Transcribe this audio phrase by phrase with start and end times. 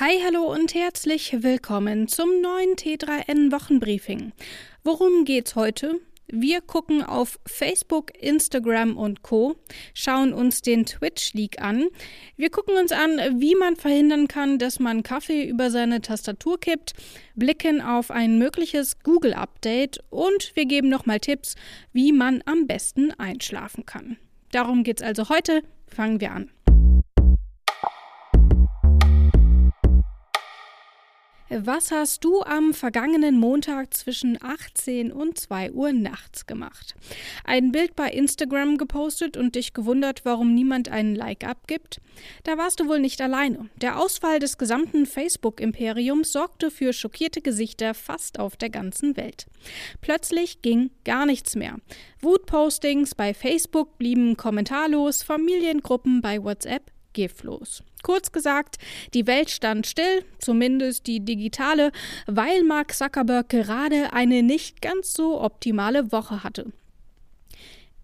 [0.00, 4.30] Hi, hallo und herzlich willkommen zum neuen T3N Wochenbriefing.
[4.84, 5.98] Worum geht's heute?
[6.28, 9.56] Wir gucken auf Facebook, Instagram und Co,
[9.94, 11.88] schauen uns den Twitch League an.
[12.36, 16.92] Wir gucken uns an, wie man verhindern kann, dass man Kaffee über seine Tastatur kippt,
[17.34, 21.56] blicken auf ein mögliches Google Update und wir geben nochmal Tipps,
[21.92, 24.16] wie man am besten einschlafen kann.
[24.52, 25.64] Darum geht's also heute.
[25.88, 26.52] Fangen wir an.
[31.50, 36.94] Was hast du am vergangenen Montag zwischen 18 und 2 Uhr nachts gemacht?
[37.42, 42.02] Ein Bild bei Instagram gepostet und dich gewundert, warum niemand einen Like abgibt?
[42.44, 43.70] Da warst du wohl nicht alleine.
[43.80, 49.46] Der Ausfall des gesamten Facebook-Imperiums sorgte für schockierte Gesichter fast auf der ganzen Welt.
[50.02, 51.76] Plötzlich ging gar nichts mehr.
[52.20, 57.82] Wutpostings bei Facebook blieben kommentarlos, Familiengruppen bei WhatsApp giftlos.
[58.04, 58.76] Kurz gesagt,
[59.12, 61.90] die Welt stand still, zumindest die digitale,
[62.26, 66.66] weil Mark Zuckerberg gerade eine nicht ganz so optimale Woche hatte.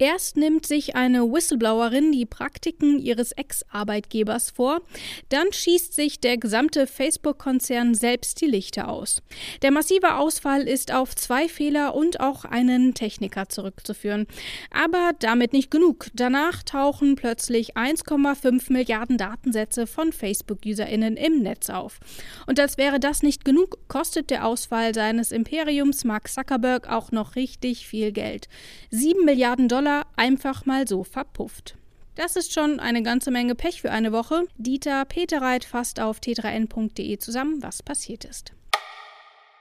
[0.04, 4.82] Erst nimmt sich eine Whistleblowerin die Praktiken ihres Ex-Arbeitgebers vor,
[5.30, 9.22] dann schießt sich der gesamte Facebook-Konzern selbst die Lichter aus.
[9.62, 14.26] Der massive Ausfall ist auf zwei Fehler und auch einen Techniker zurückzuführen.
[14.70, 16.08] Aber damit nicht genug.
[16.12, 21.98] Danach tauchen plötzlich 1,5 Milliarden Datensätze von Facebook-UserInnen im Netz auf.
[22.46, 27.36] Und als wäre das nicht genug, kostet der Ausfall seines Imperiums Mark Zuckerberg auch noch
[27.36, 28.48] richtig viel Geld.
[28.90, 31.76] 7 Milliarden Dollar Dollar einfach mal so verpufft.
[32.16, 34.46] Das ist schon eine ganze Menge Pech für eine Woche.
[34.56, 38.52] Dieter Peterreit fasst auf t3n.de zusammen, was passiert ist.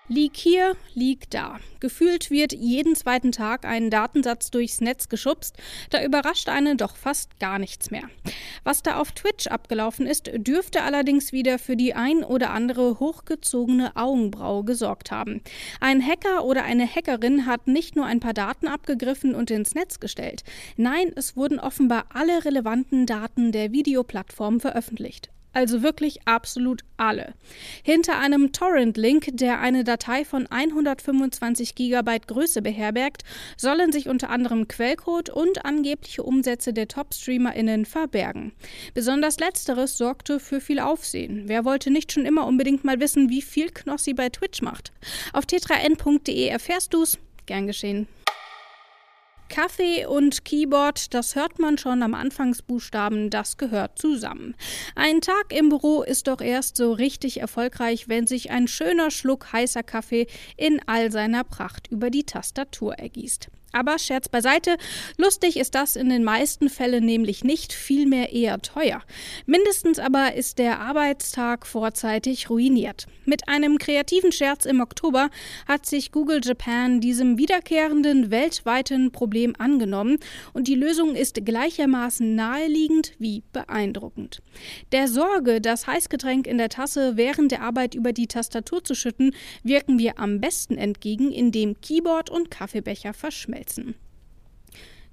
[0.09, 1.59] Leak hier, Leak da.
[1.79, 5.55] Gefühlt wird jeden zweiten Tag ein Datensatz durchs Netz geschubst,
[5.91, 8.09] da überrascht einen doch fast gar nichts mehr.
[8.63, 13.95] Was da auf Twitch abgelaufen ist, dürfte allerdings wieder für die ein oder andere hochgezogene
[13.95, 15.41] Augenbraue gesorgt haben.
[15.79, 19.99] Ein Hacker oder eine Hackerin hat nicht nur ein paar Daten abgegriffen und ins Netz
[19.99, 20.43] gestellt.
[20.77, 25.29] Nein, es wurden offenbar alle relevanten Daten der Videoplattform veröffentlicht.
[25.53, 27.33] Also wirklich absolut alle.
[27.83, 33.23] Hinter einem Torrent-Link, der eine Datei von 125 GB Größe beherbergt,
[33.55, 38.53] sollen sich unter anderem Quellcode und angebliche Umsätze der Top-StreamerInnen verbergen.
[38.95, 41.43] Besonders letzteres sorgte für viel Aufsehen.
[41.45, 44.91] Wer wollte nicht schon immer unbedingt mal wissen, wie viel Knossi bei Twitch macht?
[45.33, 47.19] Auf tetraN.de erfährst du's.
[47.45, 48.07] Gern geschehen.
[49.53, 54.55] Kaffee und Keyboard, das hört man schon am Anfangsbuchstaben, das gehört zusammen.
[54.95, 59.53] Ein Tag im Büro ist doch erst so richtig erfolgreich, wenn sich ein schöner Schluck
[59.53, 60.25] heißer Kaffee
[60.57, 63.51] in all seiner Pracht über die Tastatur ergießt.
[63.73, 64.77] Aber Scherz beiseite,
[65.17, 69.01] lustig ist das in den meisten Fällen nämlich nicht, vielmehr eher teuer.
[69.47, 73.07] Mindestens aber ist der Arbeitstag vorzeitig ruiniert.
[73.25, 75.29] Mit einem kreativen Scherz im Oktober
[75.67, 80.19] hat sich Google Japan diesem wiederkehrenden weltweiten Problem angenommen
[80.53, 84.43] und die Lösung ist gleichermaßen naheliegend wie beeindruckend.
[84.91, 89.33] Der Sorge, das Heißgetränk in der Tasse während der Arbeit über die Tastatur zu schütten,
[89.63, 93.95] wirken wir am besten entgegen, indem Keyboard und Kaffeebecher verschmelzen umwälzen.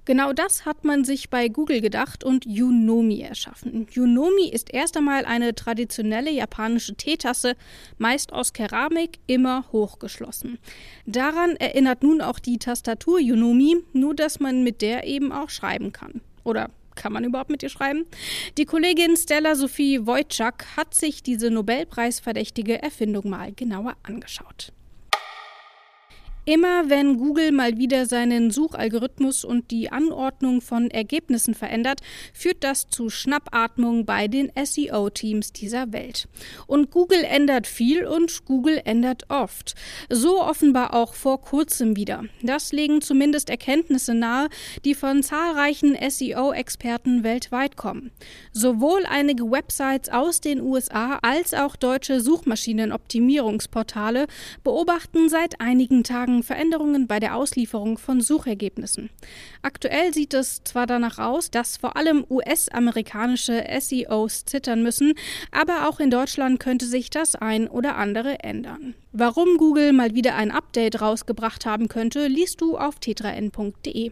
[0.03, 3.87] Genau das hat man sich bei Google gedacht und Unomi erschaffen.
[3.95, 7.55] Unomi ist erst einmal eine traditionelle japanische Teetasse,
[7.99, 10.57] meist aus Keramik, immer hochgeschlossen.
[11.05, 15.91] Daran erinnert nun auch die Tastatur Unomi, nur dass man mit der eben auch schreiben
[15.91, 16.21] kann.
[16.43, 18.05] Oder kann man überhaupt mit ihr schreiben?
[18.57, 24.73] Die Kollegin Stella Sophie Wojcik hat sich diese Nobelpreisverdächtige Erfindung mal genauer angeschaut.
[26.45, 31.99] Immer wenn Google mal wieder seinen Suchalgorithmus und die Anordnung von Ergebnissen verändert,
[32.33, 36.27] führt das zu Schnappatmung bei den SEO-Teams dieser Welt.
[36.65, 39.75] Und Google ändert viel und Google ändert oft.
[40.09, 42.23] So offenbar auch vor kurzem wieder.
[42.41, 44.49] Das legen zumindest Erkenntnisse nahe,
[44.83, 48.09] die von zahlreichen SEO-Experten weltweit kommen.
[48.51, 54.25] Sowohl einige Websites aus den USA als auch deutsche Suchmaschinenoptimierungsportale
[54.63, 59.09] beobachten seit einigen Tagen Tagen Veränderungen bei der Auslieferung von Suchergebnissen.
[59.61, 65.13] Aktuell sieht es zwar danach aus, dass vor allem US-amerikanische SEOs zittern müssen,
[65.51, 68.95] aber auch in Deutschland könnte sich das ein oder andere ändern.
[69.11, 74.11] Warum Google mal wieder ein Update rausgebracht haben könnte, liest du auf tetraN.de.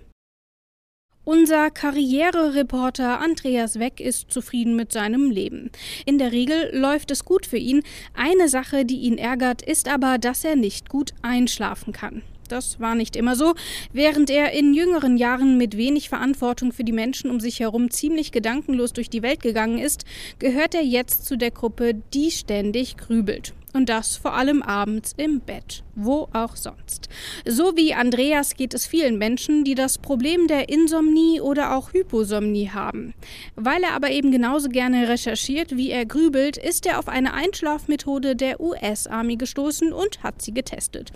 [1.30, 5.70] Unser Karrierereporter Andreas Weck ist zufrieden mit seinem Leben.
[6.08, 7.84] In der Regel läuft es gut für ihn.
[8.16, 12.24] Eine Sache, die ihn ärgert, ist aber, dass er nicht gut einschlafen kann.
[12.48, 13.54] Das war nicht immer so.
[13.94, 18.32] Während er in jüngeren Jahren mit wenig Verantwortung für die Menschen um sich herum ziemlich
[18.32, 20.06] gedankenlos durch die Welt gegangen ist,
[20.40, 23.54] gehört er jetzt zu der Gruppe, die ständig grübelt.
[23.74, 27.08] Und das vor allem abends im Bett, wo auch sonst.
[27.46, 32.70] So wie Andreas geht es vielen Menschen, die das Problem der Insomnie oder auch Hyposomnie
[32.70, 33.14] haben.
[33.56, 38.36] Weil er aber eben genauso gerne recherchiert, wie er grübelt, ist er auf eine Einschlafmethode
[38.36, 41.12] der US-Army gestoßen und hat sie getestet.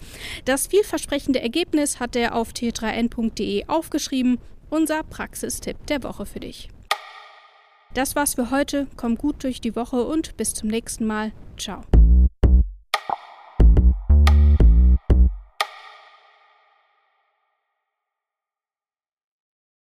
[0.45, 4.37] Das vielversprechende Ergebnis hat er auf t3n.de aufgeschrieben.
[4.69, 6.69] Unser Praxistipp der Woche für dich.
[7.93, 8.87] Das war's für heute.
[8.97, 11.31] Komm gut durch die Woche und bis zum nächsten Mal.
[11.57, 11.83] Ciao.